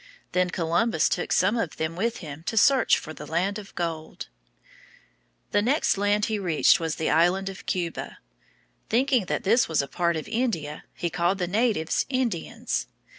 Then 0.31 0.49
Columbus 0.49 1.07
took 1.07 1.31
some 1.31 1.55
of 1.57 1.77
them 1.77 1.95
with 1.95 2.17
him 2.25 2.41
to 2.47 2.57
search 2.57 2.97
for 2.97 3.13
the 3.13 3.27
land 3.27 3.59
of 3.59 3.75
gold. 3.75 4.29
The 5.51 5.61
next 5.61 5.95
land 5.95 6.25
he 6.25 6.39
reached 6.39 6.79
was 6.79 6.95
the 6.95 7.11
island 7.11 7.49
of 7.49 7.67
Cuba. 7.67 8.17
Thinking 8.89 9.25
that 9.25 9.43
this 9.43 9.67
was 9.67 9.79
a 9.83 9.87
part 9.87 10.15
of 10.17 10.27
India, 10.27 10.85
he 10.95 11.11
called 11.11 11.37
the 11.37 11.45
natives 11.45 12.07
Indians. 12.09 12.87